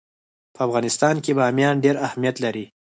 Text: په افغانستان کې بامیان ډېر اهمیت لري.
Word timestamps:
په 0.55 0.59
افغانستان 0.67 1.15
کې 1.23 1.31
بامیان 1.39 1.75
ډېر 1.85 1.95
اهمیت 2.07 2.35
لري. 2.45 2.65